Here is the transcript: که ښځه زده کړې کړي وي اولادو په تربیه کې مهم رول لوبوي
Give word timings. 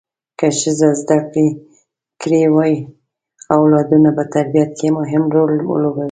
که 0.39 0.47
ښځه 0.59 0.89
زده 1.01 1.17
کړې 1.29 1.47
کړي 2.21 2.43
وي 2.55 2.73
اولادو 3.55 3.97
په 4.17 4.23
تربیه 4.33 4.65
کې 4.77 4.87
مهم 4.99 5.23
رول 5.35 5.51
لوبوي 5.59 5.99